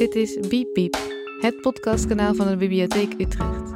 [0.00, 0.96] Dit is Biep Biep,
[1.40, 3.70] het podcastkanaal van de Bibliotheek Utrecht.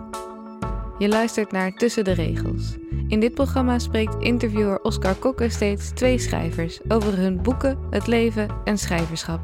[0.99, 2.77] Je luistert naar Tussen de Regels.
[3.09, 8.49] In dit programma spreekt interviewer Oscar Kokke steeds twee schrijvers over hun boeken, het leven
[8.65, 9.41] en schrijverschap.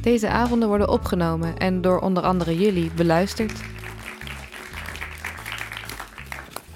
[0.00, 3.60] Deze avonden worden opgenomen en door onder andere jullie beluisterd.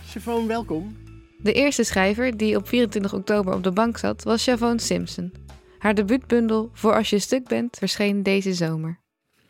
[0.04, 0.96] Siobhan, welkom.
[1.36, 5.32] De eerste schrijver die op 24 oktober op de bank zat was Siobhan Simpson.
[5.78, 8.98] Haar debuutbundel Voor als je stuk bent verscheen deze zomer.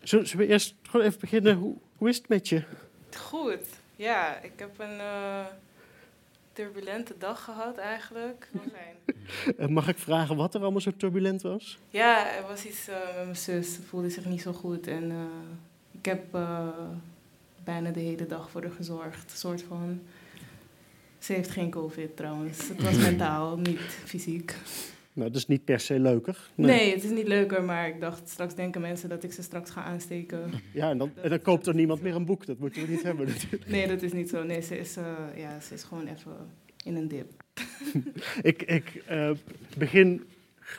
[0.01, 1.57] Zullen we eerst gewoon even beginnen?
[1.57, 2.65] Hoe, hoe is het met je?
[3.17, 3.67] Goed,
[3.97, 4.41] ja.
[4.43, 5.47] Ik heb een eh,
[6.59, 8.49] turbulente dag gehad eigenlijk.
[8.75, 9.73] Fijn.
[9.73, 11.79] Mag ik vragen wat er allemaal zo turbulent was?
[11.91, 13.75] ja, er was iets eh, met mijn zus.
[13.75, 14.87] Ze voelde zich niet zo goed.
[14.87, 15.17] En eh,
[15.91, 16.69] ik heb eh,
[17.65, 19.31] bijna de hele dag voor haar gezorgd.
[19.31, 20.01] Een soort van...
[21.19, 22.69] Ze heeft geen covid trouwens.
[22.69, 24.55] Het was mentaal, niet fysiek.
[25.19, 26.51] Nou, dat is niet per se leuker.
[26.55, 26.91] Nee.
[26.95, 29.83] het is niet leuker, maar ik dacht straks denken mensen dat ik ze straks ga
[29.83, 30.51] aansteken.
[30.73, 32.47] Ja, en dan, en dan koopt er niemand meer een boek.
[32.47, 33.67] Dat moeten we niet hebben natuurlijk.
[33.71, 34.43] Nee, dat is niet zo.
[34.43, 35.05] Nee, ze is, eh,
[35.37, 36.33] ja, ze is gewoon even
[36.85, 37.33] in een dip.
[38.43, 39.31] Ik, ik eh,
[39.79, 40.23] begin,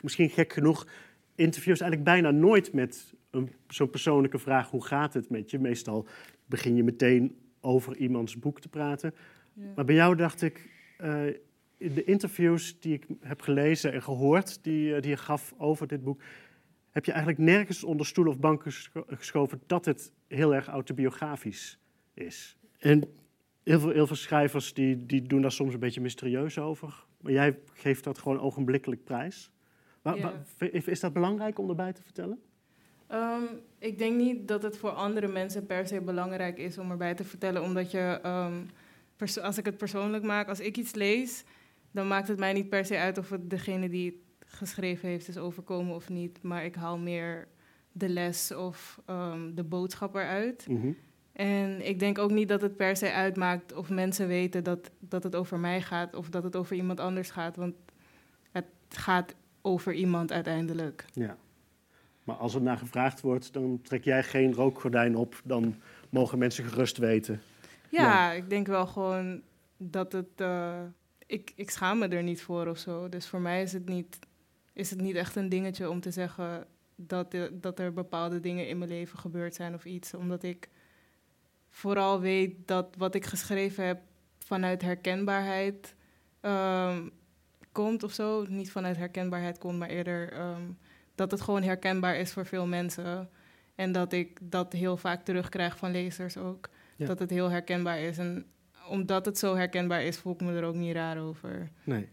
[0.02, 0.86] misschien gek genoeg,
[1.34, 4.70] interviews eigenlijk bijna nooit met een- zo'n persoonlijke vraag.
[4.70, 5.58] Hoe gaat het met je?
[5.58, 6.06] Meestal
[6.46, 9.14] begin je meteen over iemands boek te praten.
[9.54, 9.62] Ja.
[9.76, 11.22] Maar bij jou dacht ik, eh,
[11.80, 15.86] in de interviews die ik heb gelezen en gehoord, die, eh, die je gaf over
[15.86, 16.22] dit boek,
[16.90, 21.78] heb je eigenlijk nergens onder stoel of bank gescho- geschoven dat het heel erg autobiografisch
[22.14, 22.56] is.
[22.78, 23.02] En
[23.62, 27.04] heel veel, heel veel schrijvers die, die doen daar soms een beetje mysterieus over.
[27.20, 29.50] Maar jij geeft dat gewoon ogenblikkelijk prijs.
[30.02, 30.32] Wa- Ja.
[30.58, 32.40] wa- is- dat belangrijk om erbij te vertellen?
[33.06, 33.42] Ehm,
[33.78, 37.24] ik denk niet dat het voor andere mensen per se belangrijk is om erbij te
[37.24, 38.54] vertellen, omdat je, ehm,
[39.42, 41.44] als ik het persoonlijk maak, als ik iets lees,
[41.90, 44.06] dan maakt het mij niet per se uit of het degene die
[44.38, 47.48] het geschreven heeft is overkomen of niet, maar ik haal meer
[47.92, 50.66] de les of ehm, de boodschap eruit.
[50.68, 50.92] Mhm.
[51.32, 55.22] En ik denk ook niet dat het per se uitmaakt of mensen weten dat, dat
[55.22, 57.74] het over mij gaat of dat het over iemand anders gaat, want
[58.52, 61.04] het gaat over iemand uiteindelijk.
[61.12, 61.36] Ja.
[62.24, 65.40] Maar als er naar gevraagd wordt, dan trek jij geen rookgordijn op.
[65.44, 65.74] Dan
[66.10, 67.40] mogen mensen gerust weten.
[67.88, 68.32] Ja, Ja.
[68.32, 69.40] ik denk wel gewoon
[69.76, 70.28] dat het.
[70.36, 70.80] eh,
[71.30, 73.08] ik, ik schaam me er niet voor of zo.
[73.08, 74.18] Dus voor mij is het niet,
[74.72, 78.68] is het niet echt een dingetje om te zeggen dat, de- dat er bepaalde dingen
[78.68, 80.14] in mijn leven gebeurd zijn of iets.
[80.14, 80.68] Omdat ik
[81.68, 84.00] vooral weet dat wat ik geschreven heb
[84.38, 85.94] vanuit herkenbaarheid
[86.40, 87.08] ehm,
[87.72, 88.44] komt of zo.
[88.48, 90.62] Niet vanuit herkenbaarheid komt, maar eerder ehm,
[91.14, 93.30] dat het gewoon herkenbaar is voor veel mensen.
[93.74, 97.06] En dat ik dat heel vaak terugkrijg van lezers ook Ja.
[97.06, 98.18] dat het heel herkenbaar is.
[98.18, 98.46] En
[98.90, 101.70] omdat het zo herkenbaar is, voel ik me er ook niet raar over.
[101.84, 102.08] Nee.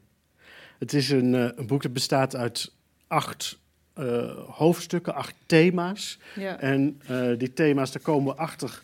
[0.78, 2.72] Het is een, eh, een boek dat bestaat uit
[3.08, 3.60] acht
[3.94, 6.20] eh, hoofdstukken, acht thema's.
[6.36, 8.82] Ja, En eh, die thema's, daar komen we achter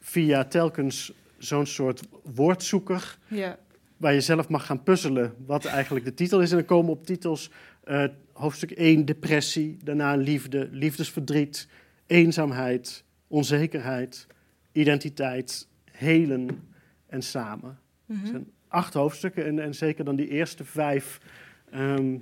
[0.00, 3.18] via telkens zo'n soort woordzoeker.
[3.26, 3.58] ja,
[3.96, 6.50] Waar je zelf mag gaan puzzelen wat eigenlijk de titel is.
[6.50, 7.50] En dan komen op titels
[8.32, 11.68] hoofdstuk 1 depressie, daarna liefde, liefdesverdriet,
[12.06, 14.26] eenzaamheid, onzekerheid,
[14.72, 16.68] identiteit, helen
[17.16, 17.78] en samen.
[18.06, 18.26] Mhm.
[18.26, 21.20] Zijn acht hoofdstukken en, en zeker dan die eerste vijf
[21.70, 22.18] ehm,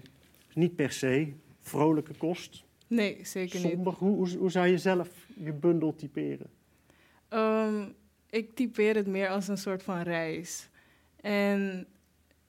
[0.55, 2.65] niet per se vrolijke kost.
[2.87, 3.75] Nee, zeker niet.
[3.75, 6.47] Hoe, hoe, hoe zou je zelf je bundel typeren?
[7.29, 7.89] Ehm,
[8.31, 10.69] ik typeer het meer als een soort van reis.
[11.21, 11.87] En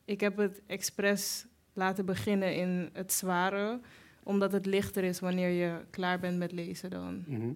[0.06, 3.79] ik heb het expres laten beginnen in het zware,
[4.23, 7.23] omdat het lichter is wanneer je klaar bent met lezen dan.
[7.27, 7.51] Mhm.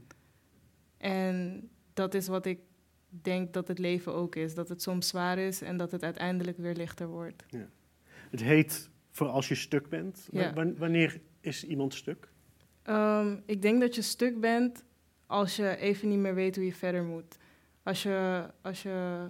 [0.97, 2.59] En dat is wat ik
[3.09, 4.53] denk dat het leven ook is.
[4.55, 7.45] Dat het soms zwaar is en dat het uiteindelijk weer lichter wordt.
[8.29, 10.27] Het heet voor als je stuk bent.
[10.31, 10.53] Wa- Ja.
[10.53, 12.29] wan- Wanneer is iemand stuk?
[12.83, 14.83] Ehm, ik denk dat je stuk bent
[15.25, 17.37] als je even niet meer weet hoe je verder moet.
[17.83, 19.27] Als je, als je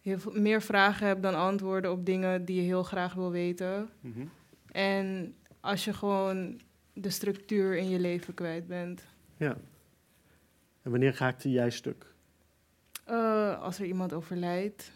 [0.00, 3.88] heel veel, meer vragen hebt dan antwoorden op dingen die je heel graag wil weten.
[4.00, 4.26] Mhm.
[4.72, 6.60] En als je gewoon
[6.92, 9.06] de structuur in je leven kwijt bent.
[9.36, 9.56] Ja.
[10.82, 12.11] En wanneer raakte jij stuk?
[13.04, 14.90] Eh, als er iemand overlijdt,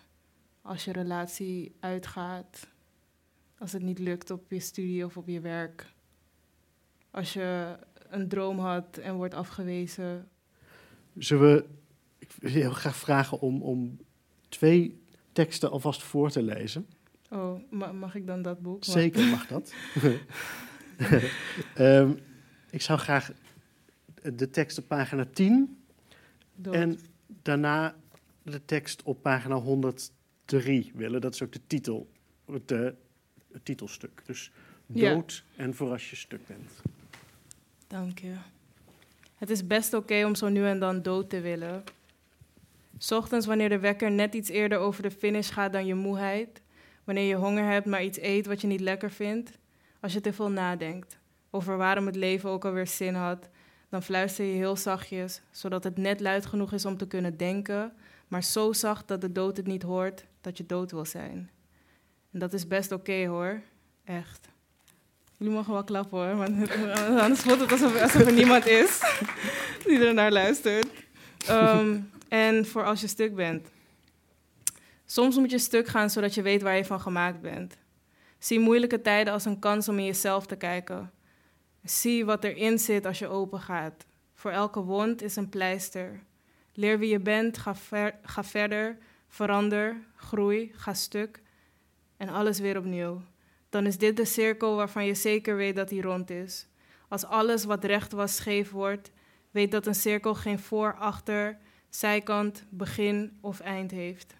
[0.63, 2.67] als je relatie uitgaat,
[3.59, 5.87] als het niet lukt op je studie of op je werk.
[7.11, 7.77] Als je
[8.09, 10.29] een droom had en wordt afgewezen.
[11.19, 11.65] Zullen we
[12.19, 13.99] ik wil heel graag vragen om, om
[14.49, 15.01] twee
[15.33, 16.87] teksten alvast voor te lezen?
[17.31, 18.85] Oh, ma- mag ik dan dat boek?
[18.85, 19.75] Zeker mag dat.
[21.75, 22.13] Ehm,
[22.71, 23.33] ik zou graag
[24.23, 25.79] de tekst op pagina 10
[26.55, 26.75] Dood.
[26.75, 27.95] en daarna
[28.43, 31.21] de tekst op pagina 103 willen.
[31.21, 32.09] Dat is ook de titel,
[32.53, 32.81] het, eh,
[33.53, 34.23] het titelstuk.
[34.27, 34.51] Dus
[34.93, 35.15] Ja.
[35.15, 36.71] dood en voor als je stuk bent.
[37.87, 38.35] Dank je.
[39.35, 41.85] Het is best oké om zo nu en dan dood te willen.
[42.99, 46.63] 's Ochtends wanneer de wekker net iets eerder over de finish gaat dan je moeheid.
[47.05, 49.59] Wanneer je honger hebt, maar iets eet wat je niet lekker vindt.
[50.01, 51.19] Als je te veel nadenkt
[51.51, 53.49] over waarom het leven ook alweer zin had,
[53.97, 57.93] dan fluister je heel zachtjes, zodat het net luid genoeg is om te kunnen denken,
[58.29, 61.51] maar zo zacht dat de dood het niet hoort dat je dood wil zijn.
[62.33, 63.61] En dat is best oké hoor,
[64.05, 64.49] echt.
[65.37, 66.71] Jullie mogen wel klappen hoor, want
[67.25, 69.01] anders voelt het alsof, er niemand is
[69.87, 70.89] die er naar luistert.
[71.47, 73.69] Ehm, en voor als je stuk bent.
[75.07, 77.77] Soms moet je stuk gaan zodat je weet waar je van gemaakt bent.
[78.39, 81.11] Zie moeilijke tijden als een kans om in jezelf te kijken.
[81.87, 84.07] Zie wat erin zit als je open gaat.
[84.35, 86.23] Voor elke wond is een pleister.
[86.73, 87.75] Leer wie je bent, ga,
[88.23, 88.99] ga verder,
[89.29, 91.43] verander, groei, ga stuk
[92.17, 93.23] en alles weer opnieuw.
[93.69, 96.67] Dan is dit de cirkel waarvan je zeker weet dat hij rond is.
[97.09, 99.11] Als alles wat recht was scheef wordt,
[99.51, 101.59] weet dat een cirkel geen voor, achter,
[101.89, 104.35] zijkant, begin of eind heeft.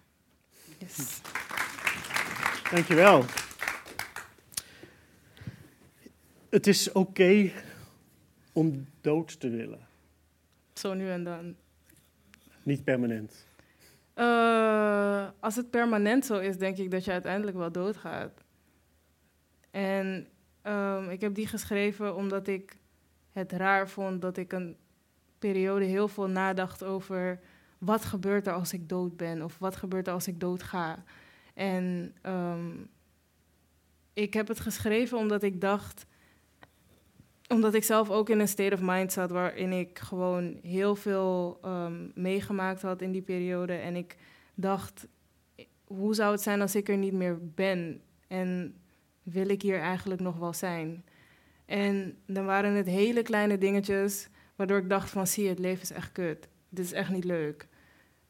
[0.77, 1.21] Yes.
[2.71, 3.25] Dankjewel.
[6.49, 7.51] Het is oké
[8.51, 9.87] om dood te willen.
[10.73, 11.55] Zo nu en dan.
[12.63, 13.45] Niet permanent.
[14.15, 18.43] Uh, als het permanent zo is, denk ik dat je uiteindelijk wel doodgaat.
[19.71, 20.27] En
[20.63, 22.77] um, ik heb die geschreven omdat ik
[23.31, 24.77] het raar vond dat ik een
[25.39, 27.39] periode heel veel nadacht over
[27.77, 31.03] wat gebeurt er als ik dood ben of wat gebeurt er als ik dood ga.
[31.53, 32.89] En um,
[34.13, 36.05] ik heb het geschreven omdat ik dacht,
[37.47, 41.59] omdat ik zelf ook in een state of mind zat waarin ik gewoon heel veel
[41.65, 43.73] um, meegemaakt had in die periode.
[43.73, 44.17] En ik
[44.55, 45.07] dacht,
[45.83, 48.01] hoe zou het zijn als ik er niet meer ben?
[48.27, 48.75] En
[49.23, 51.05] wil ik hier eigenlijk nog wel zijn?
[51.65, 55.81] En dan waren het hele kleine dingetjes waardoor ik dacht van zie je, het leven
[55.81, 56.47] is echt kut.
[56.69, 57.67] Dit is echt niet leuk.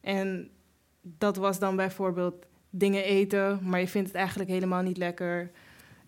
[0.01, 0.49] En
[1.01, 5.51] dat was dan bijvoorbeeld dingen eten, maar je vindt het eigenlijk helemaal niet lekker.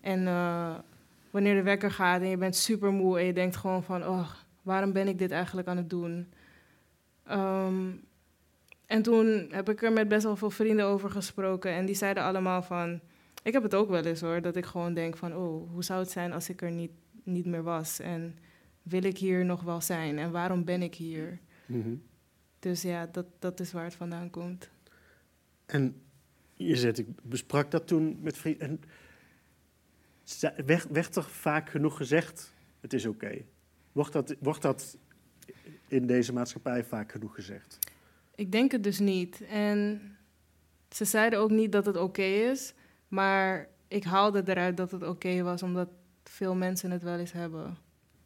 [0.00, 0.74] En uh,
[1.30, 4.30] wanneer de wekker gaat en je bent super moe en je denkt gewoon van, oh,
[4.62, 6.26] waarom ben ik dit eigenlijk aan het doen?
[7.30, 8.00] Um,
[8.86, 12.22] en toen heb ik er met best wel veel vrienden over gesproken en die zeiden
[12.22, 13.00] allemaal van,
[13.42, 16.00] ik heb het ook wel eens hoor, dat ik gewoon denk van, oh, hoe zou
[16.00, 16.92] het zijn als ik er niet,
[17.22, 18.00] niet meer was?
[18.00, 18.38] En
[18.82, 20.18] wil ik hier nog wel zijn?
[20.18, 21.38] En waarom ben ik hier?
[21.66, 22.02] Mm -hmm.
[22.58, 24.70] Dus ja, dat, dat is waar het vandaan komt.
[25.66, 26.02] En
[26.54, 28.80] je zegt, ik besprak dat toen met vrienden
[30.64, 33.24] werd, werd er vaak genoeg gezegd, het is oké?
[33.24, 33.46] Okay.
[33.92, 34.98] Wordt, dat, wordt dat
[35.88, 37.78] in deze maatschappij vaak genoeg gezegd?
[38.34, 39.40] Ik denk het dus niet.
[39.40, 40.00] En
[40.88, 42.74] ze zeiden ook niet dat het oké okay is,
[43.08, 45.88] maar ik haalde eruit dat het oké okay was, omdat
[46.24, 47.76] veel mensen het wel eens hebben.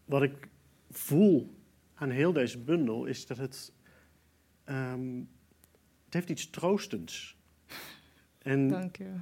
[0.05, 0.49] Wat ik
[0.91, 1.55] voel
[1.95, 3.73] aan heel deze bundel is dat het.
[4.67, 5.29] Um,
[6.05, 7.37] het heeft iets troostends.
[8.39, 9.13] En Dank je.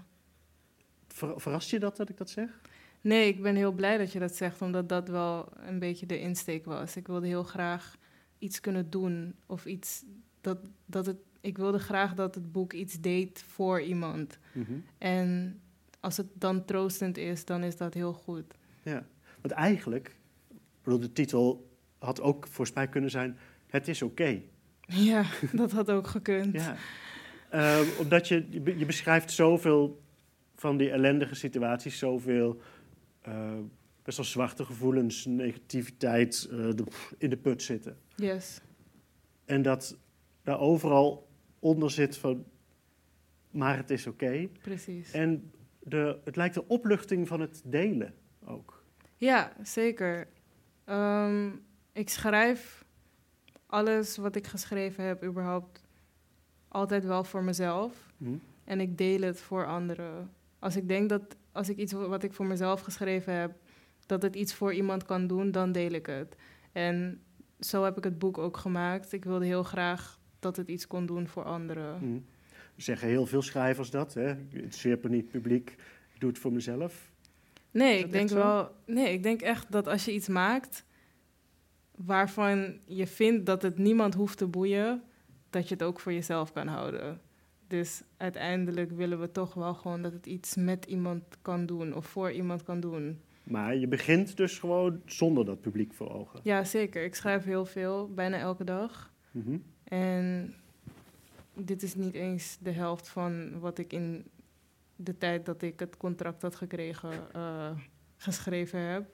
[1.08, 2.60] Ver, verrast je dat dat ik dat zeg?
[3.02, 6.20] Nee, ik ben heel blij dat je dat zegt, omdat dat wel een beetje de
[6.20, 6.96] insteek was.
[6.96, 7.96] Ik wilde heel graag
[8.38, 10.04] iets kunnen doen of iets
[10.40, 11.16] dat, dat het.
[11.40, 14.38] Ik wilde graag dat het boek iets deed voor iemand.
[14.52, 14.84] Mm -hmm.
[14.98, 15.60] En
[16.00, 18.54] als het dan troostend is, dan is dat heel goed.
[18.82, 19.06] Ja,
[19.40, 20.16] want eigenlijk,
[20.82, 24.22] bedoel, de titel had ook volgens mij kunnen zijn: Het is oké.
[24.22, 24.48] Okay.
[24.86, 26.54] Ja, dat had ook gekund.
[26.54, 26.76] ja.
[27.54, 28.46] Uh, omdat je,
[28.76, 30.02] je beschrijft zoveel
[30.54, 32.60] van die ellendige situaties, zoveel
[34.02, 36.84] best wel zwarte gevoelens, negativiteit de,
[37.18, 37.98] in de put zitten.
[38.16, 38.60] Yes.
[39.44, 39.98] En dat
[40.42, 42.44] daar overal onder zit van,
[43.50, 44.24] maar het is oké.
[44.24, 44.50] Okay.
[44.62, 45.10] Precies.
[45.10, 48.14] En de, het lijkt de opluchting van het delen
[48.44, 48.84] ook.
[49.16, 50.28] Ja, zeker.
[50.86, 52.84] Um, ik schrijf
[53.66, 55.82] alles wat ik geschreven heb überhaupt
[56.68, 58.12] altijd wel voor mezelf.
[58.16, 58.40] Mm.
[58.64, 60.30] En ik deel het voor anderen.
[60.58, 63.52] Als ik denk dat als ik iets wat ik voor mezelf geschreven heb,
[64.06, 66.36] dat het iets voor iemand kan doen, dan deel ik het.
[66.72, 67.20] En
[67.60, 69.12] zo heb ik het boek ook gemaakt.
[69.12, 71.98] Ik wilde heel graag dat het iets kon doen voor anderen.
[72.00, 72.24] Mm.
[72.76, 74.34] Zeggen heel veel schrijvers dat, hè?
[74.50, 75.70] Het zeer niet publiek,
[76.14, 77.10] ik doe het voor mezelf.
[77.70, 78.70] Nee, ik denk wel.
[78.86, 80.84] Nee, ik denk echt dat als je iets maakt
[81.96, 85.02] waarvan je vindt dat het niemand hoeft te boeien,
[85.50, 87.20] dat je het ook voor jezelf kan houden.
[87.72, 92.06] Dus uiteindelijk willen we toch wel gewoon dat het iets met iemand kan doen of
[92.06, 93.20] voor iemand kan doen.
[93.42, 96.40] Maar je begint dus gewoon zonder dat publiek voor ogen.
[96.42, 97.04] Ja, zeker.
[97.04, 99.12] Ik schrijf heel veel, bijna elke dag.
[99.30, 99.62] Mm -hmm.
[99.84, 100.54] En
[101.54, 104.24] dit is niet eens de helft van wat ik in
[104.96, 107.70] de tijd dat ik het contract had gekregen uh,
[108.16, 109.10] geschreven heb.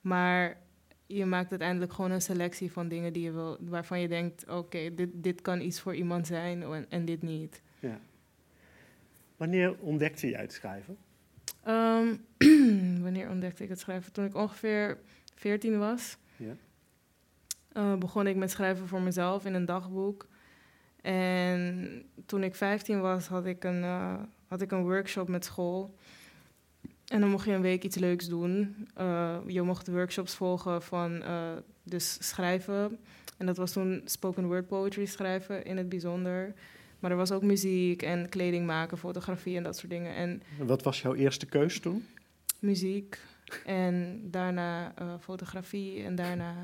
[0.00, 0.60] Maar
[1.06, 4.94] je maakt uiteindelijk gewoon een selectie van dingen die je wil, waarvan je denkt, oké,
[4.94, 7.62] dit, dit kan iets voor iemand zijn en, en dit niet.
[7.80, 7.98] Ja.
[9.36, 10.96] Wanneer ontdekte je het schrijven?
[11.62, 12.06] Ehm,
[13.04, 14.12] wanneer ontdekte ik het schrijven?
[14.12, 14.98] Toen ik ongeveer
[15.34, 16.54] 14 was, Ja.
[17.72, 20.26] eh, begon ik met schrijven voor mezelf in een dagboek.
[21.02, 24.14] En toen ik 15 was, had ik een, eh,
[24.46, 25.94] had ik een workshop met school.
[27.06, 28.88] En dan mocht je een week iets leuks doen.
[28.94, 31.22] Eh, je mocht workshops volgen van
[31.82, 32.98] dus schrijven.
[33.36, 36.54] En dat was toen spoken word poetry schrijven in het bijzonder.
[36.98, 40.14] Maar er was ook muziek en kleding maken, fotografie en dat soort dingen.
[40.14, 42.06] En Wat was jouw eerste keus toen?
[42.58, 43.18] muziek
[43.64, 46.54] en daarna eh, fotografie en daarna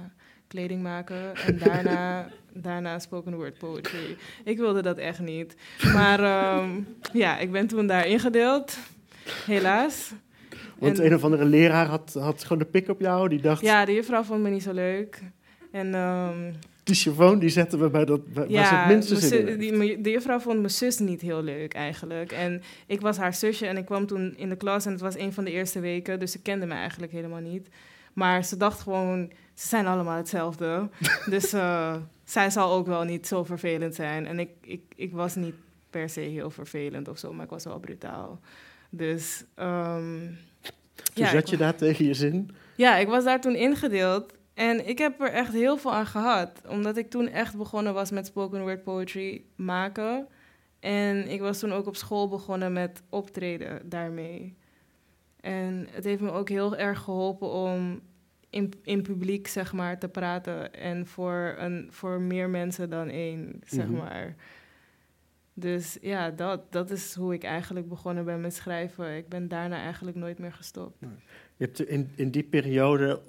[0.46, 4.16] kleding maken en daarna, daarna spoken word poetry.
[4.44, 5.56] Ik wilde dat echt niet.
[5.94, 6.70] Maar ehm,
[7.12, 8.78] ja, ik ben toen daar ingedeeld,
[9.46, 10.12] helaas.
[10.78, 13.28] Want En- een of andere leraar had, had gewoon de pik op jou.
[13.28, 15.22] Die dacht, Ja, de juffrouw vond me niet zo leuk.
[15.70, 16.52] En ehm,
[16.84, 20.38] die chauffeur die zetten we bij dat, ze ja, het minste zin die, de juffrouw
[20.38, 22.32] vond mijn zus niet heel leuk eigenlijk.
[22.32, 25.18] En ik was haar zusje en ik kwam toen in de klas en het was
[25.18, 27.68] een van de eerste weken, dus ze kende me eigenlijk helemaal niet.
[28.12, 30.88] Maar ze dacht gewoon, ze zijn allemaal hetzelfde.
[31.30, 34.26] dus eh, zij zal ook wel niet zo vervelend zijn.
[34.26, 35.54] En ik, ik, ik was niet
[35.90, 38.40] per se heel vervelend of zo, maar ik was wel brutaal.
[38.90, 42.50] Dus Toen ja, zat je daar tegen je zin.
[42.76, 44.32] ja, ik was daar toen ingedeeld.
[44.54, 46.60] En ik heb er echt heel veel aan gehad.
[46.68, 50.28] Omdat ik toen echt begonnen was met spoken word poetry maken.
[50.80, 54.56] En ik was toen ook op school begonnen met optreden daarmee.
[55.40, 58.00] En het heeft me ook heel erg geholpen om
[58.50, 60.74] in, in publiek, zeg maar, te praten.
[60.74, 63.96] En voor, een, voor meer mensen dan één, zeg Mhm.
[63.96, 64.34] maar.
[65.56, 69.16] Dus ja, dat, dat is hoe ik eigenlijk begonnen ben met schrijven.
[69.16, 71.02] Ik ben daarna eigenlijk nooit meer gestopt.
[71.56, 73.20] Je in, in die periode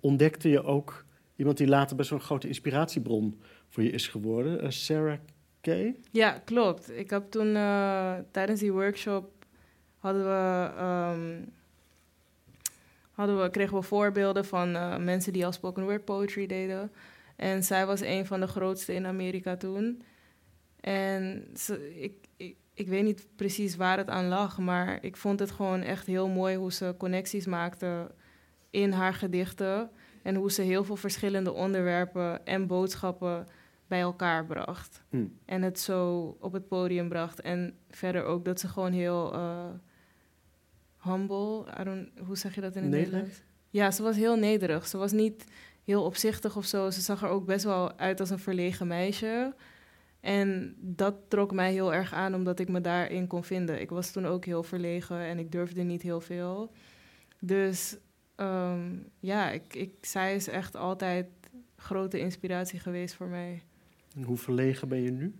[0.00, 1.04] ontdekte je ook
[1.36, 4.60] iemand die later wel een grote inspiratiebron voor je is geworden.
[4.60, 5.18] eh, Sarah
[5.60, 5.96] Kay.
[6.10, 6.90] Ja, klopt.
[6.90, 9.32] Ik heb toen eh, tijdens die workshop
[9.98, 11.42] hadden we, ehm,
[13.10, 16.92] hadden we, kregen we voorbeelden van eh, mensen die al spoken word poetry deden.
[17.36, 20.02] En zij was een van de grootste in Amerika toen.
[20.80, 21.46] En
[21.94, 22.12] ik,
[22.80, 26.28] ik, weet niet precies waar het aan lag, maar ik vond het gewoon echt heel
[26.28, 28.10] mooi hoe ze connecties maakte
[28.70, 29.90] in haar gedichten.
[30.22, 33.46] En hoe ze heel veel verschillende onderwerpen en boodschappen
[33.86, 35.02] bij elkaar bracht.
[35.08, 35.26] Hm.
[35.44, 37.40] En het zo op het podium bracht.
[37.40, 39.68] En verder ook dat ze gewoon heel eh,
[41.02, 42.90] humble, I don't, hoe zeg je dat in het?
[42.90, 43.42] Nederlands?
[43.70, 44.86] Ja, ze was heel nederig.
[44.86, 45.44] Ze was niet
[45.84, 46.90] heel opzichtig of zo.
[46.90, 49.54] Ze zag er ook best wel uit als een verlegen meisje.
[50.20, 53.80] En dat trok mij heel erg aan, omdat ik me daarin kon vinden.
[53.80, 56.72] Ik was toen ook heel verlegen en ik durfde niet heel veel.
[57.38, 57.96] Dus
[58.34, 61.26] ehm, ja, ik, ik, zij is echt altijd
[61.76, 63.62] grote inspiratie geweest voor mij.
[64.14, 65.34] En hoe verlegen ben je nu?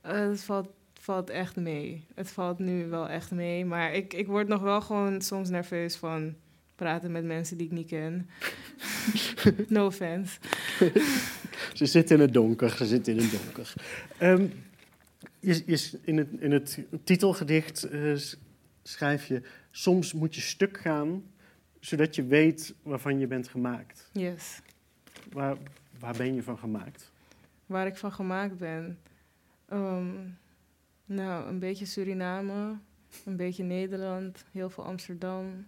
[0.00, 2.06] Eh, het valt, valt echt mee.
[2.14, 3.64] Het valt nu wel echt mee.
[3.64, 6.34] Maar ik, ik word nog wel gewoon soms nerveus van
[6.74, 8.28] praten met mensen die ik niet ken.
[9.68, 10.38] no offense.
[11.74, 13.72] Ze zit in het donker, ze zit in het donker.
[14.18, 14.46] Ehm,
[15.40, 18.12] je, je, in, het, in het titelgedicht eh,
[18.82, 19.42] schrijf je...
[19.70, 21.24] Soms moet je stuk gaan,
[21.80, 24.10] zodat je weet waarvan je bent gemaakt.
[24.12, 24.60] Yes.
[25.32, 25.56] Waar,
[25.98, 27.12] waar ben je van gemaakt?
[27.66, 28.98] Waar ik van gemaakt ben.
[29.68, 30.08] Ehm,
[31.04, 32.78] nou, een beetje Suriname.
[33.24, 34.44] Een beetje Nederland.
[34.52, 35.66] Heel veel Amsterdam.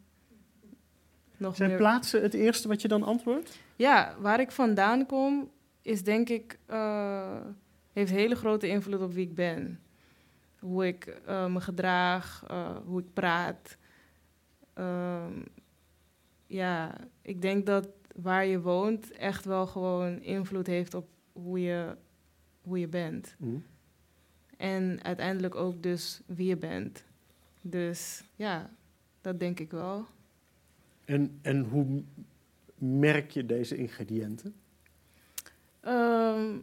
[1.37, 3.59] Nog Zijn meer plaatsen het eerste wat je dan antwoordt?
[3.76, 5.50] Ja, waar ik vandaan kom,
[5.82, 7.46] is denk ik, eh,
[7.92, 9.80] heeft hele grote invloed op wie ik ben.
[10.58, 13.76] Hoe ik eh, me gedraag, eh, hoe ik praat.
[14.72, 15.42] Ehm,
[16.46, 21.96] ja, ik denk dat waar je woont echt wel gewoon invloed heeft op hoe je,
[22.62, 23.36] hoe je bent.
[23.38, 23.56] Hm.
[24.56, 27.04] En uiteindelijk ook dus wie je bent.
[27.60, 28.70] Dus ja,
[29.20, 30.06] dat denk ik wel.
[31.04, 32.02] En, en hoe
[32.78, 34.54] merk je deze ingrediënten?
[35.82, 36.56] Ehm,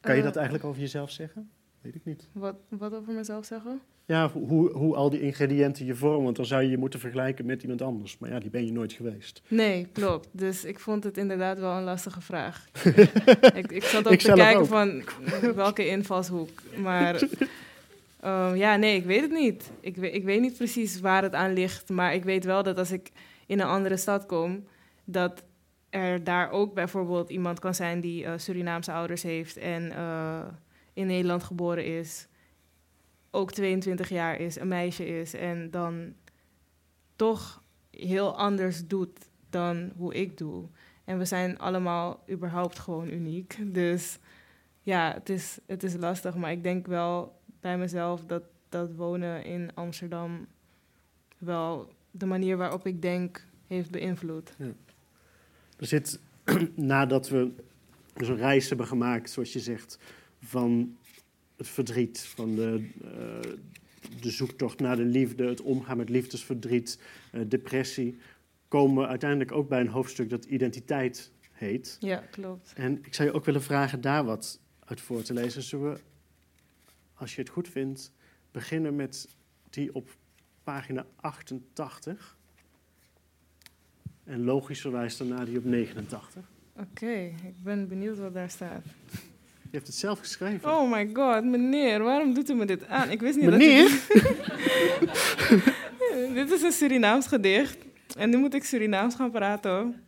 [0.00, 1.50] Kan je eh, dat eigenlijk over jezelf zeggen?
[1.80, 2.28] Weet ik niet.
[2.32, 3.80] Wat, wat over mezelf zeggen?
[4.04, 7.46] Ja, hoe, hoe al die ingrediënten je vormen, want dan zou je je moeten vergelijken
[7.46, 8.18] met iemand anders.
[8.18, 9.42] Maar ja, die ben je nooit geweest.
[9.48, 10.28] Nee, klopt.
[10.32, 12.68] Dus ik vond het inderdaad wel een lastige vraag.
[13.54, 14.66] ik, ik zat ook Ik te kijken ook.
[14.66, 15.02] van
[15.54, 16.50] welke invalshoek.
[16.76, 17.22] Maar
[18.20, 19.70] ehm, ja, nee, ik weet het niet.
[19.80, 21.88] Ik, ik weet niet precies waar het aan ligt.
[21.88, 23.10] Maar ik weet wel dat als ik
[23.46, 24.64] in een andere stad kom,
[25.04, 25.42] dat
[25.90, 30.46] er daar ook bijvoorbeeld iemand kan zijn die eh, Surinaamse ouders heeft en eh,
[30.92, 32.28] in Nederland geboren is,
[33.30, 36.14] ook 22 jaar is, een meisje is en dan
[37.16, 40.68] toch heel anders doet dan hoe ik doe.
[41.04, 43.58] En we zijn allemaal überhaupt gewoon uniek.
[43.74, 44.18] Dus
[44.82, 46.34] ja, het is, het is lastig.
[46.34, 50.46] Maar ik denk wel bij mezelf dat, dat wonen in Amsterdam
[51.38, 54.54] wel de manier waarop ik denk heeft beïnvloed.
[54.58, 54.72] Ja.
[55.78, 56.20] Er zit,
[56.74, 57.50] nadat we
[58.16, 59.98] zo'n reis hebben gemaakt, zoals je zegt,
[60.40, 60.96] van
[61.56, 63.52] het verdriet, van de, uh,
[64.20, 67.00] de zoektocht naar de liefde, het omgaan met liefdesverdriet,
[67.32, 68.18] uh, depressie,
[68.68, 71.96] komen we uiteindelijk ook bij een hoofdstuk dat identiteit heet.
[72.00, 72.72] Ja, klopt.
[72.76, 75.62] En ik zou je ook willen vragen daar wat uit voor te lezen.
[75.62, 76.00] Zullen we,
[77.14, 78.12] als je het goed vindt,
[78.50, 79.28] beginnen met
[79.70, 80.16] die op
[80.62, 82.37] pagina 88?
[84.28, 86.42] En logischerwijs daarna die op 89.
[86.80, 87.12] Oké,
[87.44, 88.82] ik ben benieuwd wat daar staat.
[89.62, 90.70] Je hebt het zelf geschreven.
[90.70, 93.10] Oh my god, meneer, waarom doet u me dit aan?
[93.10, 93.90] Ik wist niet meneer?
[94.08, 94.22] dat
[96.10, 96.34] Meneer?
[96.34, 97.76] dit is een Surinaams gedicht.
[98.16, 100.02] En nu moet ik Surinaams gaan praten.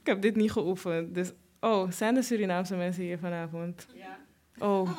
[0.00, 1.14] Ik heb dit niet geoefend.
[1.14, 3.86] Dus, oh, zijn er Surinaamse mensen hier vanavond?
[3.94, 4.18] Ja.
[4.58, 4.98] Oh,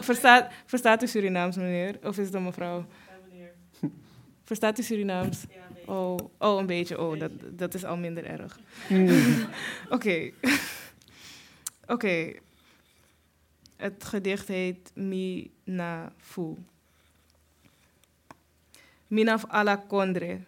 [0.00, 1.98] verstaat, verstaat u Surinaams, meneer?
[2.02, 2.76] Of is het een mevrouw?
[2.78, 3.52] Ja, meneer.
[4.44, 5.44] Verstaat u Surinaams?
[5.50, 5.67] Ja.
[5.88, 6.98] Oh, oh, een beetje.
[7.00, 8.58] Oh, dat, dat is al minder erg.
[8.86, 9.48] Hmm.
[9.94, 10.30] Oké.
[11.94, 12.32] Oké.
[13.76, 16.56] Het gedicht heet Mina Fu.
[19.06, 20.40] Minaf ala kondre.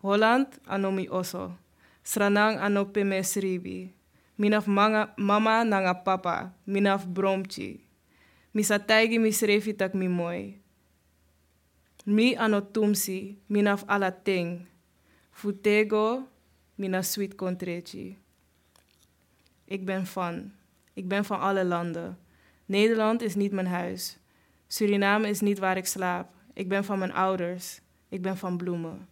[0.00, 1.56] Holland anomi oso.
[2.02, 3.94] Sranang anope me sribi.
[4.34, 6.54] Minaf manga, mama nanga papa.
[6.64, 7.86] Minaf bromchi.
[8.50, 10.63] Misa taigi misrefi tak mi mooi.
[12.04, 14.66] Mi ano tumsi, minaf ala ting.
[15.30, 16.28] Futego,
[16.74, 18.18] mina sweet contrechi.
[19.64, 20.52] Ik ben van.
[20.92, 22.18] Ik ben van alle landen.
[22.66, 24.18] Nederland is niet mijn huis.
[24.66, 26.28] Suriname is niet waar ik slaap.
[26.52, 27.80] Ik ben van mijn ouders.
[28.08, 29.08] Ik ben van bloemen.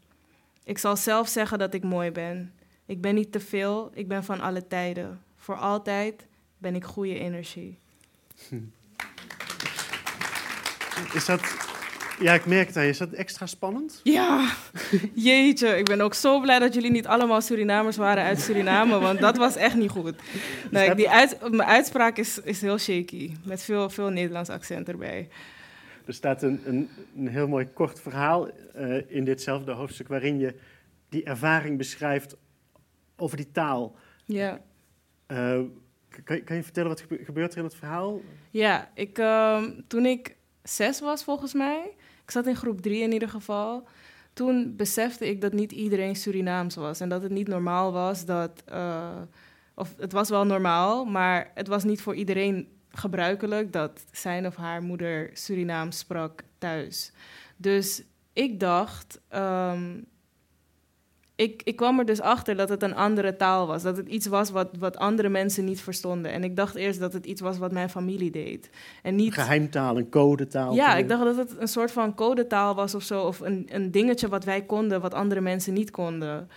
[0.64, 2.54] Ik zal zelf zeggen dat ik mooi ben.
[2.86, 5.22] Ik ben niet te veel, ik ben van alle tijden.
[5.36, 6.26] Voor altijd
[6.58, 7.78] ben ik goede energie.
[11.14, 11.71] Is dat
[12.20, 12.88] ja, ik merk je.
[12.88, 14.00] Is dat extra spannend?
[14.02, 14.52] Ja,
[15.14, 15.78] jeetje.
[15.78, 19.36] Ik ben ook zo blij dat jullie niet allemaal Surinamers waren uit Suriname, want dat
[19.36, 20.14] was echt niet goed.
[20.70, 25.28] Nee, die uit, mijn uitspraak is, is heel shaky, met veel, veel Nederlands accent erbij.
[26.06, 30.54] Er staat een, een, een heel mooi kort verhaal uh, in ditzelfde hoofdstuk waarin je
[31.08, 32.36] die ervaring beschrijft
[33.16, 33.96] over die taal.
[34.24, 34.60] Ja.
[35.28, 35.60] Uh,
[36.24, 38.20] kan, kan, je vertellen wat gebeurt er in het verhaal?
[38.50, 41.94] Ja, ik, uh, toen ik zes was volgens mij,
[42.24, 43.88] ik zat in groep drie in ieder geval.
[44.32, 47.00] Toen besefte ik dat niet iedereen Surinaams was.
[47.00, 48.62] En dat het niet normaal was dat.
[48.72, 49.20] Uh,
[49.74, 54.56] of het was wel normaal, maar het was niet voor iedereen gebruikelijk dat zijn of
[54.56, 57.12] haar moeder Surinaams sprak thuis.
[57.56, 60.06] Dus ik dacht, um,
[61.42, 63.82] ik, ik kwam er dus achter dat het een andere taal was.
[63.82, 66.32] Dat het iets was wat, wat andere mensen niet verstonden.
[66.32, 68.70] En ik dacht eerst dat het iets was wat mijn familie deed.
[69.02, 69.34] En niet...
[69.34, 70.74] Geheimtaal, een codetaal.
[70.74, 73.22] Ja, ik dacht dat het een soort van codetaal was of zo.
[73.22, 76.48] Of een, een dingetje wat wij konden, wat andere mensen niet konden.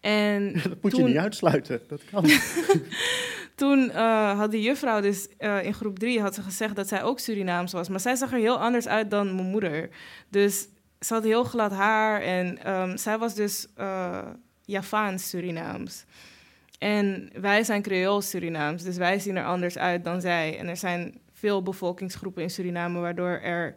[0.00, 2.24] En dat moet je niet uitsluiten, dat kan.
[3.54, 7.02] toen uh, had die juffrouw dus uh, in groep drie had ze gezegd dat zij
[7.02, 7.88] ook Surinaams was.
[7.88, 9.88] Maar zij zag er heel anders uit dan mijn moeder.
[10.28, 10.68] Dus
[11.04, 14.26] ze had heel glad haar en um, zij was dus uh,
[14.64, 16.04] Javaans Surinaams.
[16.78, 20.58] En wij zijn Creools Surinaams, dus wij zien er anders uit dan zij.
[20.58, 23.76] En er zijn veel bevolkingsgroepen in Suriname waardoor er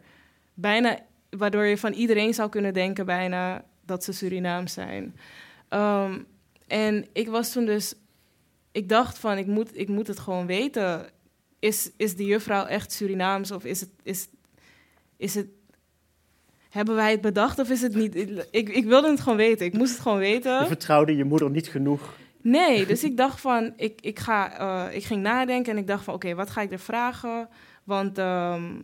[0.54, 0.98] bijna,
[1.30, 5.16] waardoor je van iedereen zou kunnen denken bijna dat ze Surinaams zijn.
[5.70, 6.26] Um,
[6.66, 7.94] en ik was toen dus,
[8.72, 11.10] ik dacht van, ik moet, ik moet het gewoon weten.
[11.58, 14.28] Is, is die juffrouw echt Surinaams of is het, is,
[15.16, 15.46] is het
[16.76, 18.14] hebben wij het bedacht of is het niet?
[18.50, 19.66] Ik, ik wilde het gewoon weten.
[19.66, 20.60] Ik moest het gewoon weten.
[20.60, 22.14] Je vertrouwde je moeder niet genoeg.
[22.40, 26.04] Nee, dus ik dacht van, ik, ik, ga, uh, ik ging nadenken en ik dacht
[26.04, 27.48] van, oké, wat ga ik er vragen?
[27.84, 28.82] Want um,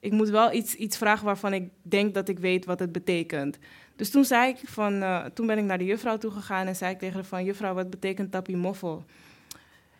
[0.00, 3.58] ik moet wel iets, iets vragen waarvan ik denk dat ik weet wat het betekent.
[3.96, 6.76] Dus toen zei ik van, uh, toen ben ik naar de juffrouw toe gegaan en
[6.76, 9.04] zei ik tegen haar van, juffrouw, wat betekent tapie moffel?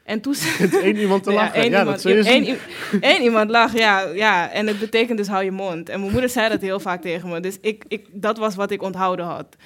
[0.09, 0.35] En toen
[0.83, 1.71] één iemand te lachen.
[1.71, 2.59] Ja, iemand, dat één,
[3.01, 4.51] één iemand lag, ja, ja.
[4.51, 5.88] En het betekent dus hou je mond.
[5.88, 7.40] En mijn moeder zei dat heel vaak tegen me.
[7.40, 9.57] Dus ik, ik, dat was wat ik onthouden had.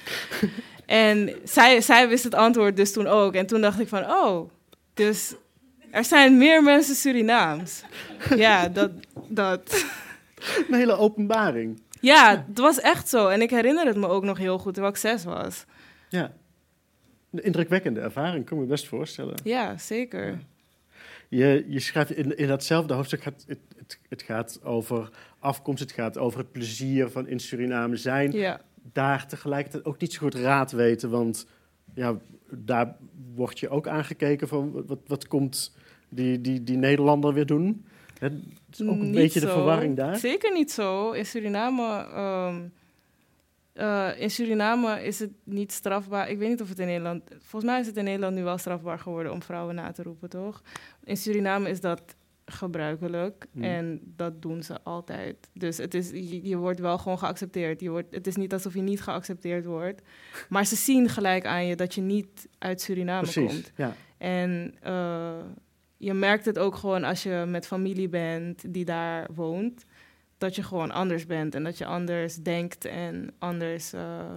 [0.87, 3.35] En zij, zij wist het antwoord dus toen ook.
[3.35, 4.51] En toen dacht ik van, oh,
[4.95, 5.35] dus
[5.91, 7.83] er zijn meer mensen Surinaams.
[8.37, 8.91] Ja, dat...
[9.29, 9.85] dat.
[10.69, 11.83] Een hele openbaring.
[12.01, 13.29] Ja, het was echt zo.
[13.29, 15.65] En ik herinner het me ook nog heel goed, terwijl ik zes was.
[16.09, 16.33] Ja.
[17.33, 19.35] Een indrukwekkende ervaring, kan ik me best voorstellen.
[19.45, 20.39] Ja, zeker.
[21.29, 25.93] Je, je schrijft in, in datzelfde hoofdstuk, gaat, het, het, het, gaat over afkomst, het
[25.93, 28.33] gaat over het plezier van in Suriname zijn.
[28.33, 28.61] Ja.
[28.93, 31.47] Daar tegelijkertijd ook niet zo goed raad weten, want
[31.95, 32.17] ja,
[32.51, 32.97] daar
[33.35, 35.77] word je ook aangekeken van wat, wat komt
[36.09, 37.87] die, die, die Nederlander weer doen.
[38.19, 38.33] Het
[38.71, 40.17] is ook een Niet beetje de verwarring daar.
[40.17, 41.11] Zeker niet zo.
[41.11, 42.61] In Suriname, ehm,
[43.73, 46.31] eh, in Suriname is het niet strafbaar.
[46.31, 47.23] Ik weet niet of het in Nederland...
[47.39, 50.29] Volgens mij is het in Nederland nu wel strafbaar geworden om vrouwen na te roepen,
[50.29, 50.63] toch?
[51.05, 52.03] In Suriname is dat
[52.45, 53.63] gebruikelijk Hmm.
[53.63, 55.51] en dat doen ze altijd.
[55.53, 57.81] Dus het is, je, je wordt wel gewoon geaccepteerd.
[57.81, 60.03] Je wordt, het is niet alsof je niet geaccepteerd wordt.
[60.49, 63.73] Maar ze zien gelijk aan je dat je niet uit Suriname Precies, komt.
[63.77, 63.95] ja.
[64.19, 65.45] En eh,
[65.97, 69.85] je merkt het ook gewoon als je met familie bent die daar woont,
[70.43, 74.35] dat je gewoon anders bent en dat je anders denkt en anders, eh,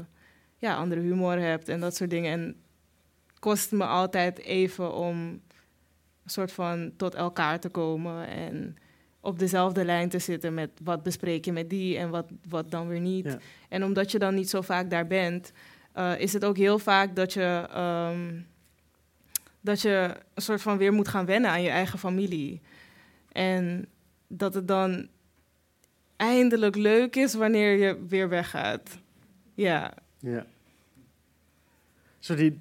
[0.58, 2.32] ja, andere humor hebt en dat soort dingen.
[2.32, 2.56] En
[3.40, 8.78] kost me altijd even om een soort van tot elkaar te komen en
[9.20, 12.88] op dezelfde lijn te zitten met wat bespreek je met die en wat, wat dan
[12.88, 13.26] weer niet.
[13.26, 13.38] Ja.
[13.70, 15.52] En omdat je dan niet zo vaak daar bent,
[15.92, 18.40] eh, is het ook heel vaak dat je, ehm,
[19.62, 22.62] dat je een soort van weer moet gaan wennen aan je eigen familie.
[23.32, 23.88] En
[24.28, 25.08] dat het dan
[26.18, 29.00] eindelijk leuk is wanneer je weer weggaat.
[29.54, 30.46] Ja, Ja.
[32.20, 32.60] Zo die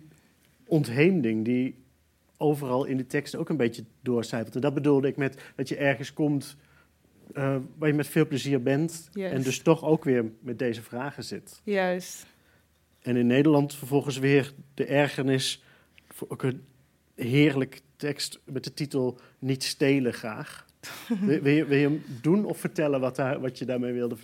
[0.66, 1.74] ontheemding die
[2.36, 4.54] overal in de tekst ook een beetje doorcijpelt.
[4.54, 6.56] En dat bedoelde ik met dat je ergens komt
[7.32, 11.24] eh, waar je met veel plezier bent en dus toch ook weer met deze vragen
[11.24, 11.60] zit.
[11.64, 12.26] juist.
[13.02, 15.62] En in Nederland vervolgens weer de ergernis
[16.08, 16.64] voor ook een
[17.14, 20.66] heerlijk tekst met de titel Niet stelen graag.
[21.20, 24.16] Wil, wil, je, wil je hem doen of vertellen wat, daar, wat je daarmee wilde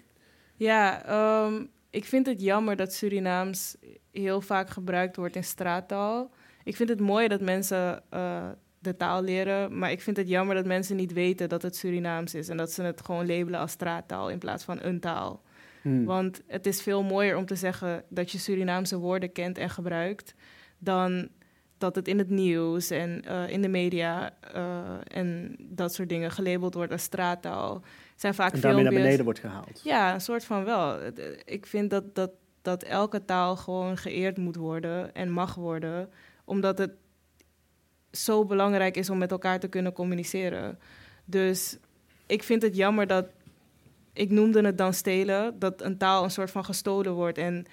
[0.57, 3.77] Ja, ehm, ik vind het jammer dat Surinaams
[4.11, 6.31] heel vaak gebruikt wordt in straattaal.
[6.65, 10.55] Ik vind het mooi dat mensen eh, de taal leren, maar ik vind het jammer
[10.55, 13.71] dat mensen niet weten dat het Surinaams is en dat ze het gewoon labelen als
[13.71, 15.43] straattaal in plaats van een taal.
[15.83, 16.05] Hmm.
[16.05, 20.35] Want het is veel mooier om te zeggen dat je Surinaamse woorden kent en gebruikt,
[20.79, 21.29] dan
[21.81, 26.31] dat het in het nieuws en eh, in de media eh, en dat soort dingen
[26.31, 27.83] gelabeld wordt als straattaal.
[28.17, 29.81] Zijn vaak En daarmee naar beneden wordt gehaald.
[29.85, 31.01] ja, een soort van wel.
[31.01, 31.13] Eh,
[31.45, 32.31] Ik vind dat, dat,
[32.63, 36.09] dat elke taal gewoon geëerd moet worden en mag worden,
[36.45, 36.93] omdat het
[38.11, 40.79] zo belangrijk is om met elkaar te kunnen communiceren.
[41.25, 41.77] Dus
[42.27, 43.27] ik vind het jammer dat,
[44.13, 47.67] ik noemde het dan stelen, dat een taal een soort van gestolen wordt en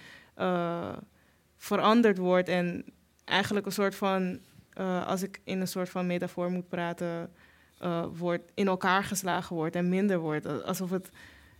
[1.57, 2.85] veranderd wordt en
[3.27, 4.39] eigenlijk een soort van,
[4.73, 7.31] eh, als ik in een soort van metafoor moet praten,
[7.79, 10.63] eh, wordt in elkaar geslagen wordt en minder wordt.
[10.63, 11.09] Alsof het,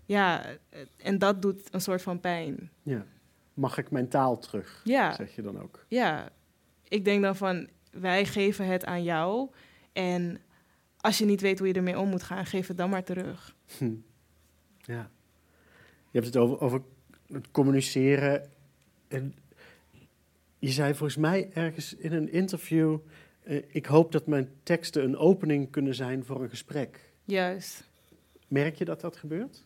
[0.06, 0.44] ja,
[0.98, 2.72] en dat doet een soort van pijn.
[2.84, 3.06] Ja.
[3.54, 5.86] Mag ik mijn taal terug, Ja, zeg je dan ook.
[5.88, 6.30] ja.
[6.90, 9.50] Ik denk dan van, wij geven het aan jou
[9.94, 10.40] en
[10.98, 13.56] als je niet weet hoe je ermee om moet gaan, geef het dan maar terug.
[13.78, 13.94] Hm.
[14.82, 15.10] Ja.
[16.12, 16.82] Je hebt het over, over
[17.28, 18.50] het communiceren.
[19.08, 19.36] En
[20.60, 22.98] je zei volgens mij ergens in een interview...
[23.44, 27.12] eh, ik hoop dat mijn teksten een opening kunnen zijn voor een gesprek.
[27.24, 27.90] Juist.
[28.48, 29.64] Merk je dat dat gebeurt?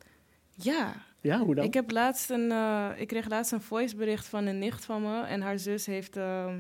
[0.56, 1.66] Ja, Ja, hoe dan?
[1.66, 5.22] Ik, heb laatst een, eh, ik kreeg laatst een voicebericht van een nicht van me.
[5.22, 6.60] En haar zus heeft, ehm,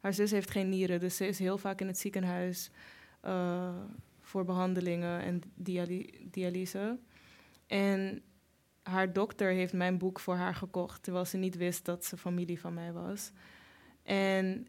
[0.00, 1.00] haar zus heeft geen nieren.
[1.00, 2.70] Dus ze is heel vaak in het ziekenhuis
[3.20, 3.74] eh,
[4.20, 6.98] voor behandelingen en dialy- dialyse.
[7.66, 8.22] En
[8.82, 11.02] haar dokter heeft mijn boek voor haar gekocht.
[11.02, 13.32] Terwijl ze niet wist dat ze familie van mij was.
[14.08, 14.66] En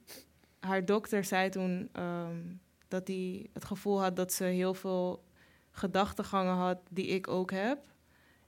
[0.60, 2.38] haar dokter zei toen ehm,
[2.88, 5.23] dat hij het gevoel had dat ze heel veel
[5.71, 7.80] gedachtegangen had die ik ook heb.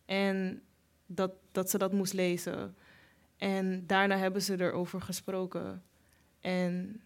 [0.06, 0.62] En
[1.06, 2.76] dat, dat ze dat moest lezen.
[3.38, 5.84] En daarna hebben ze erover gesproken.
[6.40, 7.02] En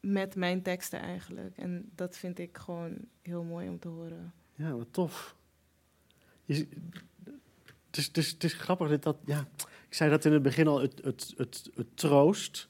[0.00, 1.56] met mijn teksten eigenlijk.
[1.56, 4.32] En dat vind ik gewoon heel mooi om te horen.
[4.54, 5.36] Ja, wat tof.
[7.96, 9.16] Het, is, het, is, grappig dat dat...
[9.24, 9.48] Ja,
[9.88, 12.68] ik zei dat in het begin al, het, het, het, troost.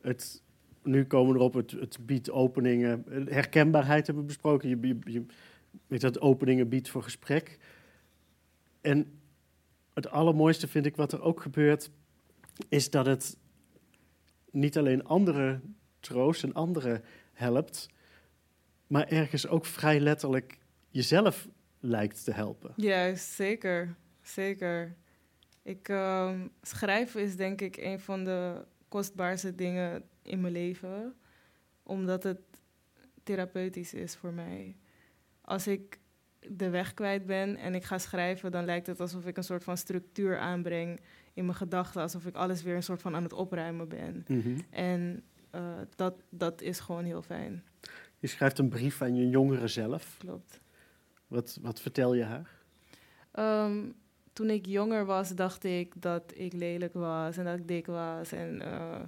[0.00, 0.42] Het,
[0.82, 3.04] nu komen we erop, het, het biedt openingen.
[3.28, 4.68] Herkenbaarheid hebben we besproken.
[4.68, 5.26] Je, je, je
[5.86, 7.58] weet dat openingen biedt voor gesprek.
[8.80, 9.20] En
[9.94, 11.90] het allermooiste vind ik wat er ook gebeurt...
[12.68, 13.36] is dat het
[14.50, 17.88] niet alleen anderen troost en anderen helpt...
[18.86, 20.58] maar ergens ook vrij letterlijk
[20.90, 21.48] jezelf
[21.80, 22.72] lijkt te helpen.
[22.76, 23.96] Juist, zeker.
[24.24, 24.94] Zeker.
[25.62, 31.14] Ik, ehm, schrijven is denk ik een van de kostbaarste dingen in mijn leven.
[31.82, 32.40] Omdat het
[33.22, 34.76] therapeutisch is voor mij.
[35.40, 35.98] Als ik
[36.48, 39.64] de weg kwijt ben en ik ga schrijven, dan lijkt het alsof ik een soort
[39.64, 41.00] van structuur aanbreng
[41.32, 42.02] in mijn gedachten.
[42.02, 44.24] Alsof ik alles weer een soort van aan het opruimen ben.
[44.70, 47.64] En eh, dat, dat is gewoon heel fijn.
[48.18, 50.16] Je schrijft een brief aan je jongere zelf.
[50.18, 50.60] Klopt.
[51.26, 52.50] Wat, wat vertel je haar?
[53.30, 53.90] Ehm,
[54.34, 58.32] toen ik jonger was, dacht ik dat ik lelijk was en dat ik dik was.
[58.32, 59.00] En eh,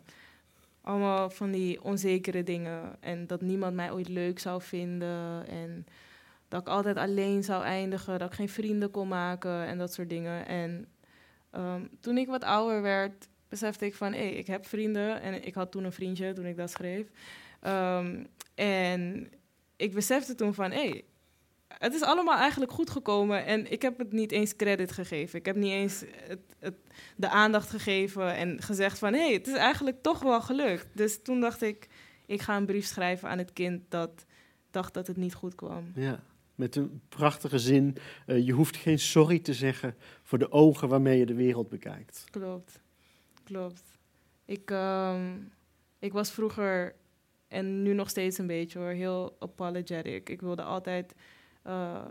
[0.80, 2.96] allemaal van die onzekere dingen.
[3.00, 5.46] En dat niemand mij ooit leuk zou vinden.
[5.48, 5.86] En
[6.48, 8.18] dat ik altijd alleen zou eindigen.
[8.18, 10.46] Dat ik geen vrienden kon maken en dat soort dingen.
[10.46, 10.88] En
[11.50, 14.12] ehm, toen ik wat ouder werd, besefte ik van...
[14.12, 15.20] hé, ik heb vrienden.
[15.20, 17.06] En ik had toen een vriendje toen ik dat schreef.
[17.60, 19.30] Ehm, en
[19.76, 20.70] ik besefte toen van...
[20.70, 21.02] hé,
[21.68, 25.38] het is allemaal eigenlijk goed gekomen en ik heb het niet eens credit gegeven.
[25.38, 26.74] Ik heb niet eens het, het,
[27.16, 29.12] de aandacht gegeven en gezegd van...
[29.12, 30.86] hé, hey, het is eigenlijk toch wel gelukt.
[30.94, 31.88] Dus toen dacht ik,
[32.26, 34.24] ik ga een brief schrijven aan het kind dat
[34.70, 35.92] dacht dat het niet goed kwam.
[35.94, 36.22] Ja,
[36.54, 37.96] met een prachtige zin.
[38.26, 42.24] Uh, je hoeft geen sorry te zeggen voor de ogen waarmee je de wereld bekijkt.
[42.30, 42.80] Klopt,
[43.44, 43.82] klopt.
[44.44, 45.52] Ik, um,
[45.98, 46.94] ik was vroeger,
[47.48, 50.28] en nu nog steeds een beetje hoor, heel apologetic.
[50.28, 51.14] Ik wilde altijd
[51.66, 52.04] uh,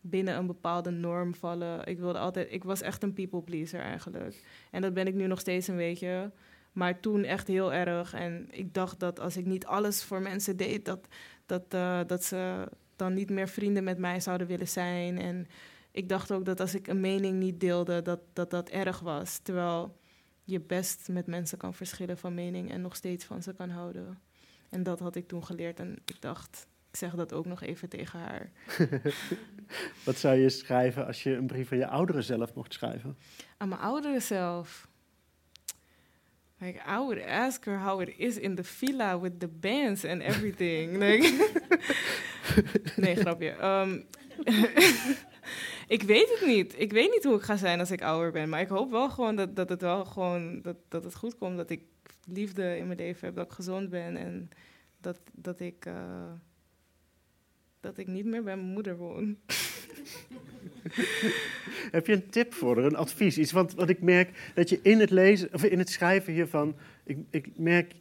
[0.00, 1.86] binnen een bepaalde norm vallen.
[1.86, 4.42] Ik wilde altijd, ik was echt een people pleaser eigenlijk.
[4.70, 6.32] En dat ben ik nu nog steeds een beetje.
[6.72, 8.14] Maar toen echt heel erg.
[8.14, 11.08] En ik dacht dat als ik niet alles voor mensen deed, dat,
[11.46, 15.18] dat, uh, dat ze dan niet meer vrienden met mij zouden willen zijn.
[15.18, 15.46] En
[15.90, 19.38] ik dacht ook dat als ik een mening niet deelde, dat dat, dat erg was.
[19.38, 19.96] Terwijl
[20.44, 24.18] je best met mensen kan verschillen van mening en nog steeds van ze kan houden.
[24.68, 27.88] En dat had ik toen geleerd en ik dacht, ik zeg dat ook nog even
[27.88, 28.50] tegen haar.
[30.04, 33.16] Wat zou je schrijven als je een brief aan je oudere zelf mocht schrijven?
[33.56, 34.88] Aan mijn oudere zelf?
[36.58, 40.22] Like, I would ask her how it is in the villa with the bands and
[40.22, 40.96] everything.
[41.04, 41.50] like,
[42.96, 43.64] nee, grapje.
[43.64, 44.06] Um,
[45.96, 46.80] ik weet het niet.
[46.80, 48.48] Ik weet niet hoe ik ga zijn als ik ouder ben.
[48.48, 51.56] Maar ik hoop wel gewoon dat, dat het wel gewoon dat, dat het goed komt.
[51.56, 51.82] Dat ik
[52.24, 54.48] liefde in mijn leven heb, dat ik gezond ben en
[55.00, 55.86] dat, dat ik.
[55.86, 56.32] Uh,
[57.84, 59.36] dat ik niet meer bij mijn moeder woon.
[61.90, 63.38] Heb je een tip voor haar, een advies?
[63.38, 66.76] Iets wat, wat ik merk dat je in het lezen, of in het schrijven hiervan,
[67.04, 67.94] ik, ik merk,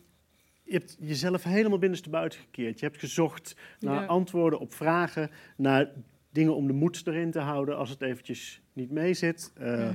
[0.63, 2.79] je hebt jezelf helemaal binnenstebuiten gekeerd.
[2.79, 5.91] Je hebt gezocht naar antwoorden op vragen, naar
[6.29, 9.53] dingen om de moed erin te houden als het eventjes niet meezit.
[9.61, 9.89] Uh,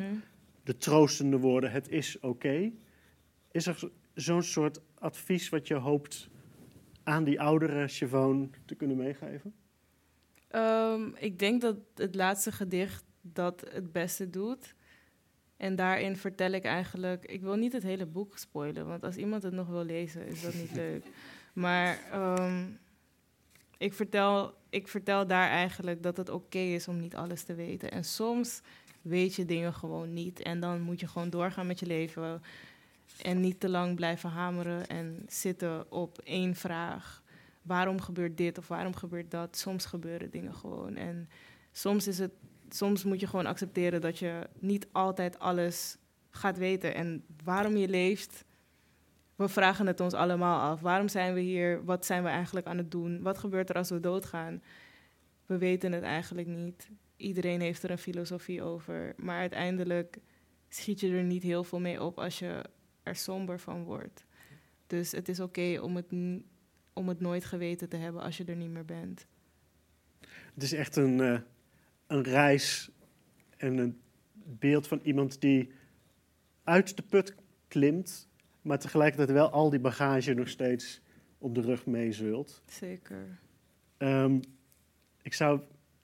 [0.62, 2.70] De troostende woorden, het is oké.
[3.50, 6.28] Is er zo'n soort advies wat je hoopt
[7.02, 9.54] aan die oudere Siobhan te kunnen meegeven?
[10.50, 14.74] Um, ik denk dat het laatste gedicht dat het beste doet.
[15.56, 17.24] En daarin vertel ik eigenlijk...
[17.24, 20.42] Ik wil niet het hele boek spoilen, want als iemand het nog wil lezen, is
[20.42, 21.04] dat niet leuk.
[21.52, 22.78] Maar um,
[23.78, 27.90] ik, vertel, ik vertel daar eigenlijk dat het oké is om niet alles te weten.
[27.90, 28.60] En soms
[29.02, 30.40] weet je dingen gewoon niet.
[30.40, 32.42] En dan moet je gewoon doorgaan met je leven.
[33.22, 37.22] En niet te lang blijven hameren en zitten op één vraag
[37.68, 39.56] waarom gebeurt dit of waarom gebeurt dat.
[39.56, 40.96] Soms gebeuren dingen gewoon.
[40.96, 41.28] En
[41.72, 42.32] soms, is het,
[42.68, 45.96] soms moet je gewoon accepteren dat je niet altijd alles
[46.30, 46.94] gaat weten.
[46.94, 48.44] En waarom je leeft,
[49.36, 50.80] we vragen het ons allemaal af.
[50.80, 51.84] Waarom zijn we hier?
[51.84, 53.22] Wat zijn we eigenlijk aan het doen?
[53.22, 54.62] Wat gebeurt er als we doodgaan?
[55.46, 56.88] We weten het eigenlijk niet.
[57.16, 59.14] Iedereen heeft er een filosofie over.
[59.16, 60.18] Maar uiteindelijk
[60.68, 62.64] schiet je er niet heel veel mee op als je
[63.02, 64.24] er somber van wordt.
[64.86, 66.10] Dus het is oké om het
[66.98, 69.26] om het nooit geweten te hebben als je er niet meer bent.
[70.54, 71.40] Het is echt een, uh,
[72.06, 72.90] een reis
[73.56, 74.00] en een
[74.32, 75.72] beeld van iemand die
[76.64, 77.34] uit de put
[77.68, 78.28] klimt,
[78.62, 81.00] maar tegelijkertijd wel al die bagage nog steeds
[81.38, 82.62] op de rug meezult.
[82.66, 83.38] Zeker.
[83.98, 84.40] Um,
[85.22, 85.60] ik zou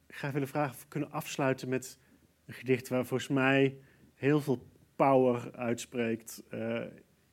[0.08, 1.98] graag willen vragen of we kunnen afsluiten met
[2.46, 3.76] een gedicht waar volgens mij
[4.14, 6.82] heel veel power uitspreekt, uh,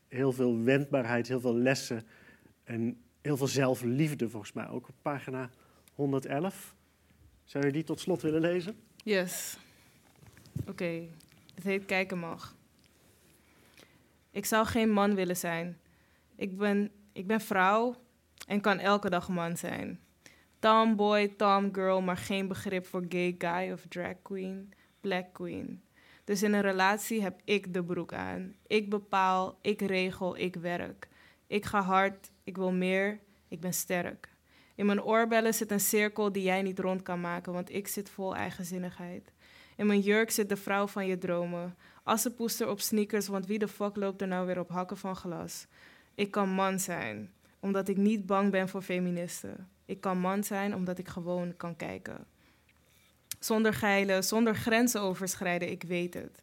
[0.07, 2.03] heel veel wendbaarheid, heel veel lessen
[2.63, 5.49] en heel veel zelfliefde volgens mij ook op pagina
[5.95, 6.75] 111.
[7.43, 8.75] Zou je die tot slot willen lezen?
[9.03, 9.57] Yes.
[10.67, 11.07] Oké,
[11.55, 12.55] het heet Kijken mag.
[14.31, 15.79] Ik zou geen man willen zijn.
[16.35, 17.95] Ik ben, ik ben vrouw
[18.47, 19.99] en kan elke dag man zijn.
[20.59, 25.81] Tomboy, tomgirl, maar geen begrip voor gay guy of drag queen, black queen.
[26.23, 28.55] Dus in een relatie heb ik de broek aan.
[28.67, 31.07] Ik bepaal, ik regel, ik werk.
[31.47, 34.29] Ik ga hard, ik wil meer, ik ben sterk.
[34.75, 38.09] In mijn oorbellen zit een cirkel die jij niet rond kan maken, want ik zit
[38.09, 39.31] vol eigenzinnigheid.
[39.75, 41.75] In mijn jurk zit de vrouw van je dromen.
[42.03, 45.67] Assenpoester op sneakers, want wie de fuck loopt er nou weer op hakken van glas?
[46.15, 49.69] Ik kan man zijn, omdat ik niet bang ben voor feministen.
[49.85, 52.25] Ik kan man zijn omdat ik gewoon kan kijken.
[53.39, 56.41] Zonder geilen, zonder grenzen overschrijden, ik weet het.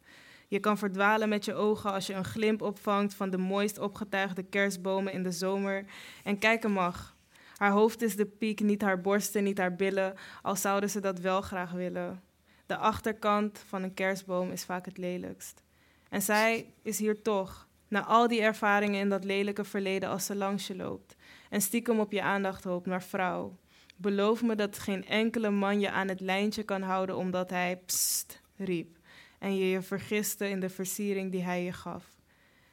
[0.49, 4.43] Je kan verdwalen met je ogen als je een glimp opvangt van de mooist opgetuigde
[4.43, 5.85] kerstbomen in de zomer.
[6.23, 7.15] En kijken mag.
[7.55, 11.19] Haar hoofd is de piek, niet haar borsten, niet haar billen, al zouden ze dat
[11.19, 12.21] wel graag willen.
[12.65, 15.63] De achterkant van een kerstboom is vaak het lelijkst.
[16.09, 20.35] En zij is hier toch, Na al die ervaringen in dat lelijke verleden als ze
[20.35, 21.15] langs je loopt.
[21.49, 23.57] En stiekem op je aandacht hoopt, maar vrouw.
[23.95, 28.41] Beloof me dat geen enkele man je aan het lijntje kan houden omdat hij pst
[28.55, 28.98] riep.
[29.39, 32.05] En je je vergiste in de versiering die hij je gaf.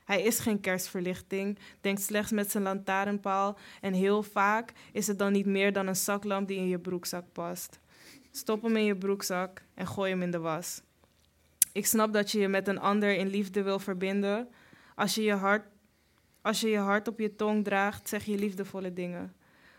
[0.04, 5.32] Hij is geen kerstverlichting, denkt slechts met zijn lantaarnpaal en heel vaak is het dan
[5.32, 7.80] niet meer dan een zaklamp die in je broekzak past.
[8.30, 10.82] Stop hem in je broekzak en gooi hem in de was.
[11.72, 14.48] Ik snap dat je je met een ander in liefde wil verbinden.
[14.94, 15.66] Als je je hart,
[16.42, 19.34] als je, je hart op je tong draagt, zeg je liefdevolle dingen.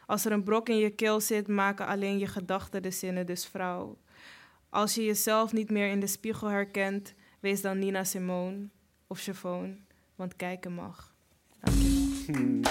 [0.06, 3.46] Als er een brok in je keel zit, maken alleen je gedachten de zinnen, dus
[3.46, 3.98] vrouw.
[4.70, 8.70] Als je jezelf niet meer in de spiegel herkent, wees dan Nina Simone
[9.08, 9.78] of Chavone,
[10.16, 11.16] want kijken mag.
[12.26, 12.62] Je.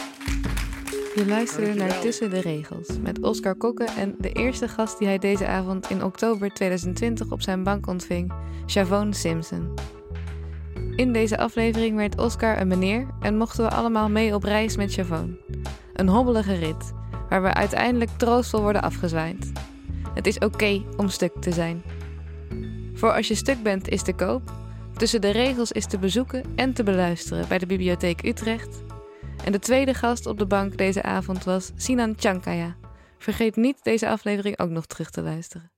[1.14, 2.00] Je luisterde naar.
[2.00, 6.04] Tussen de Regels met Oscar Kokke en de eerste gast die hij deze avond in
[6.04, 8.32] oktober 2020 op zijn bank ontving,
[8.66, 9.74] Chavone Simpson.
[10.96, 14.92] In deze aflevering werd Oscar een meneer en mochten we allemaal mee op reis met
[14.92, 15.38] Chavone.
[15.92, 16.92] Een hobbelige rit,
[17.28, 19.52] waar we uiteindelijk troostvol worden afgezwaaid.
[20.16, 21.82] Het is oké om stuk te zijn.
[22.94, 24.52] Voor als je stuk bent is te koop,
[24.96, 28.82] Tussen de Regels is te bezoeken en te beluisteren bij de Bibliotheek Utrecht
[29.44, 32.76] en de tweede gast op de bank deze avond was Sinan Chankaya.
[33.18, 35.75] Vergeet niet deze aflevering ook nog terug te luisteren.